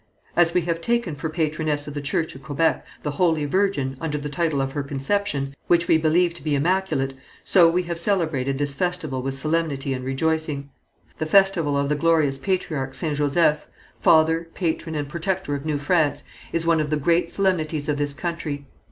As 0.35 0.55
we 0.55 0.61
have 0.61 0.81
taken 0.81 1.13
for 1.13 1.29
patroness 1.29 1.85
of 1.87 1.93
the 1.93 2.01
Church 2.01 2.33
of 2.33 2.41
Kébec 2.41 2.81
the 3.03 3.11
Holy 3.21 3.45
Virgin 3.45 3.97
under 4.01 4.17
the 4.17 4.29
title 4.29 4.59
of 4.59 4.71
her 4.71 4.81
Conception, 4.81 5.53
which 5.67 5.87
we 5.87 5.99
believe 5.99 6.33
to 6.33 6.41
be 6.43 6.55
immaculate, 6.55 7.13
so 7.43 7.69
we 7.69 7.83
have 7.83 7.99
celebrated 7.99 8.57
this 8.57 8.73
festival 8.73 9.21
with 9.21 9.35
solemnity 9.35 9.93
and 9.93 10.03
rejoicing. 10.03 10.71
"The 11.19 11.27
festival 11.27 11.77
of 11.77 11.87
the 11.87 11.93
glorious 11.95 12.39
Patriarch 12.39 12.95
Saint 12.95 13.17
Joseph, 13.17 13.67
father, 13.95 14.49
patron 14.55 14.95
and 14.95 15.07
protector 15.07 15.53
of 15.53 15.67
New 15.67 15.77
France, 15.77 16.23
is 16.51 16.65
one 16.65 16.81
of 16.81 16.89
the 16.89 16.97
great 16.97 17.29
solemnities 17.29 17.87
of 17.87 17.97
this 17.99 18.15
country.... 18.15 18.65